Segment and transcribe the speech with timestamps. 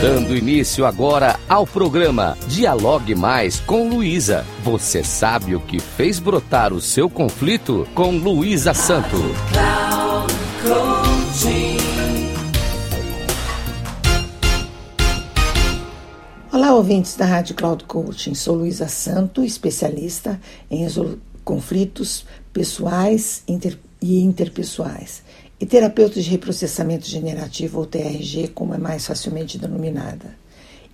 [0.00, 4.44] Dando início agora ao programa Dialogue Mais com Luísa.
[4.62, 9.16] Você sabe o que fez brotar o seu conflito com Luísa Santo.
[16.52, 18.34] Olá, ouvintes da Rádio Cloud Coaching.
[18.34, 20.38] Sou Luísa Santo, especialista
[20.70, 20.86] em
[21.42, 23.42] conflitos pessoais
[24.02, 25.22] e interpessoais
[25.58, 30.36] e terapeuta de reprocessamento generativo, ou TRG, como é mais facilmente denominada.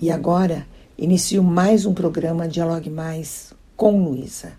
[0.00, 0.66] E agora
[0.96, 4.52] inicio mais um programa Dialogue Mais com Luísa.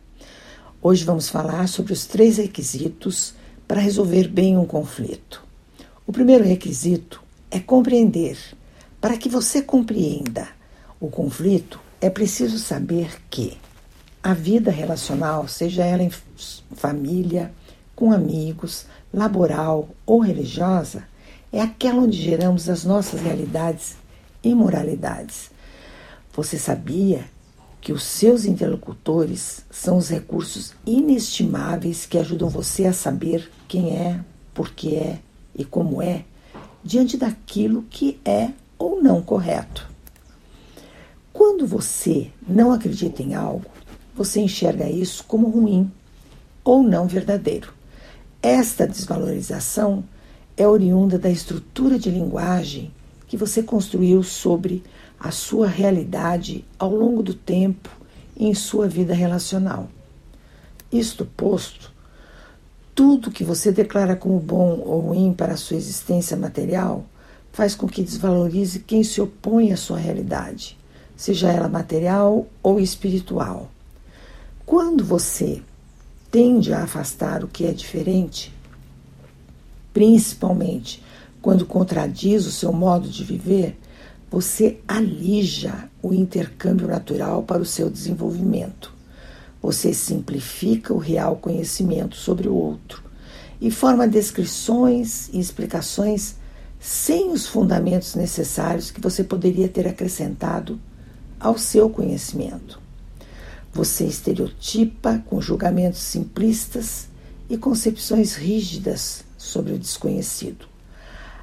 [0.81, 3.33] Hoje vamos falar sobre os três requisitos
[3.67, 5.43] para resolver bem um conflito.
[6.07, 7.21] O primeiro requisito
[7.51, 8.37] é compreender.
[9.01, 10.47] Para que você compreenda
[10.99, 13.57] o conflito, é preciso saber que
[14.23, 16.11] a vida relacional, seja ela em
[16.73, 17.51] família,
[17.95, 21.03] com amigos, laboral ou religiosa
[21.51, 23.97] é aquela onde geramos as nossas realidades
[24.43, 25.49] e moralidades.
[26.33, 27.25] Você sabia
[27.81, 34.19] que os seus interlocutores são os recursos inestimáveis que ajudam você a saber quem é,
[34.53, 35.19] por que é
[35.55, 36.25] e como é,
[36.83, 39.89] diante daquilo que é ou não correto.
[41.33, 43.65] Quando você não acredita em algo,
[44.13, 45.89] você enxerga isso como ruim
[46.63, 47.78] ou não verdadeiro.
[48.41, 50.01] Esta desvalorização
[50.55, 52.89] é oriunda da estrutura de linguagem
[53.27, 54.81] que você construiu sobre
[55.19, 57.89] a sua realidade ao longo do tempo
[58.37, 59.89] e em sua vida relacional.
[60.89, 61.91] Isto posto,
[62.95, 67.05] tudo que você declara como bom ou ruim para a sua existência material
[67.51, 70.77] faz com que desvalorize quem se opõe à sua realidade,
[71.15, 73.69] seja ela material ou espiritual.
[74.65, 75.61] Quando você
[76.31, 78.53] tende a afastar o que é diferente,
[79.93, 81.03] principalmente
[81.41, 83.77] quando contradiz o seu modo de viver,
[84.29, 88.93] você alija o intercâmbio natural para o seu desenvolvimento.
[89.61, 93.03] Você simplifica o real conhecimento sobre o outro
[93.59, 96.35] e forma descrições e explicações
[96.79, 100.79] sem os fundamentos necessários que você poderia ter acrescentado
[101.39, 102.79] ao seu conhecimento.
[103.73, 107.07] Você estereotipa com julgamentos simplistas
[107.49, 110.67] e concepções rígidas sobre o desconhecido.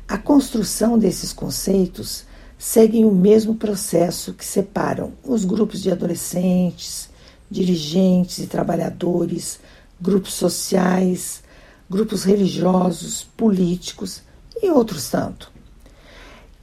[0.09, 2.25] A construção desses conceitos
[2.59, 7.09] segue o mesmo processo que separam os grupos de adolescentes,
[7.51, 9.61] dirigentes e trabalhadores,
[10.01, 11.43] grupos sociais,
[11.89, 14.23] grupos religiosos, políticos
[14.61, 15.51] e outros tanto.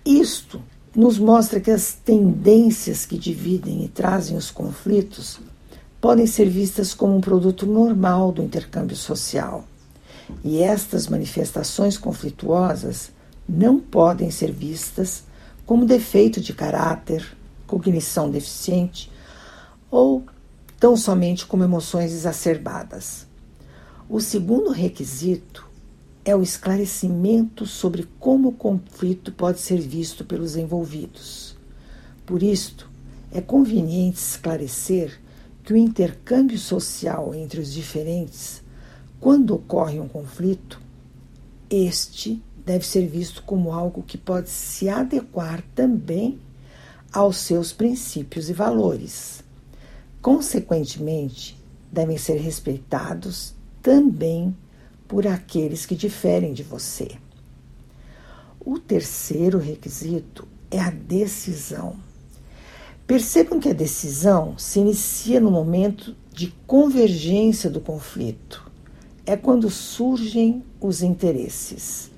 [0.05, 0.61] Isto
[0.95, 5.39] nos mostra que as tendências que dividem e trazem os conflitos
[6.03, 9.63] podem ser vistas como um produto normal do intercâmbio social.
[10.43, 13.09] E estas manifestações conflituosas
[13.47, 15.23] não podem ser vistas
[15.65, 17.25] como defeito de caráter,
[17.65, 19.09] cognição deficiente
[19.89, 20.25] ou
[20.77, 23.25] tão somente como emoções exacerbadas.
[24.09, 25.65] O segundo requisito
[26.25, 31.55] é o esclarecimento sobre como o conflito pode ser visto pelos envolvidos.
[32.25, 32.91] Por isto,
[33.31, 35.22] é conveniente esclarecer
[35.63, 38.61] que o intercâmbio social entre os diferentes,
[39.19, 40.81] quando ocorre um conflito,
[41.69, 46.39] este deve ser visto como algo que pode se adequar também
[47.11, 49.43] aos seus princípios e valores.
[50.21, 51.57] Consequentemente,
[51.91, 54.55] devem ser respeitados também
[55.07, 57.11] por aqueles que diferem de você.
[58.59, 61.95] O terceiro requisito é a decisão.
[63.13, 68.71] Percebam que a decisão se inicia no momento de convergência do conflito.
[69.23, 72.09] É quando surgem os interesses.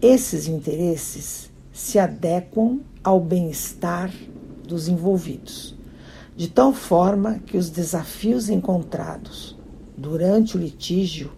[0.00, 4.14] Esses interesses se adequam ao bem-estar
[4.64, 5.74] dos envolvidos,
[6.36, 9.58] de tal forma que os desafios encontrados
[9.96, 11.32] durante o litígio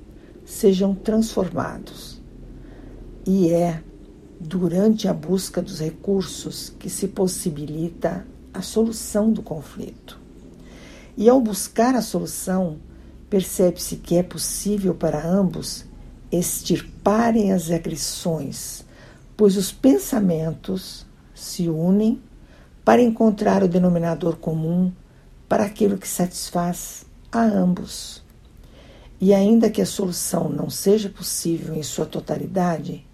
[0.45, 2.21] sejam transformados.
[3.27, 3.83] E é
[4.39, 10.19] durante a busca dos recursos que se possibilita a solução do conflito.
[11.17, 12.79] E ao buscar a solução,
[13.29, 15.85] percebe-se que é possível para ambos
[16.33, 18.85] extirparem as agressões,
[19.37, 22.21] pois os pensamentos se unem
[22.85, 24.93] para encontrar o denominador comum
[25.49, 28.23] para aquilo que satisfaz a ambos.
[29.21, 33.07] E ainda que a solução não seja possível em sua totalidade,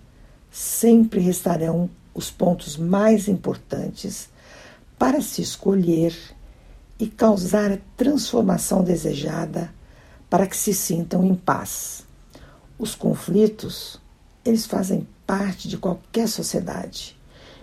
[0.50, 4.29] sempre restarão os pontos mais importantes
[4.98, 6.14] para se escolher
[6.98, 9.72] e causar a transformação desejada
[10.31, 12.06] para que se sintam em paz.
[12.78, 14.00] Os conflitos,
[14.44, 17.16] eles fazem parte de qualquer sociedade.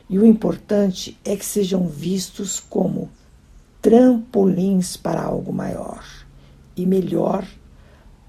[0.09, 3.09] E o importante é que sejam vistos como
[3.81, 6.03] trampolins para algo maior
[6.75, 7.47] e melhor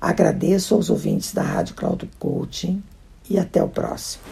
[0.00, 2.82] Agradeço aos ouvintes da Rádio Cloud Coaching
[3.30, 4.24] e até o próximo.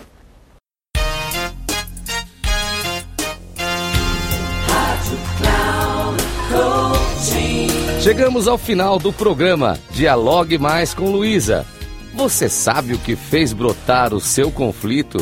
[8.00, 11.66] Chegamos ao final do programa Dialogue Mais com Luísa.
[12.14, 15.18] Você sabe o que fez brotar o seu conflito?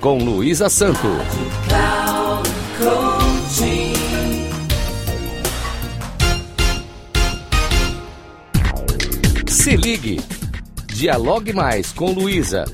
[0.00, 1.06] Com Luísa Santo.
[9.66, 10.20] Se ligue.
[10.86, 12.64] Dialogue mais com Luísa.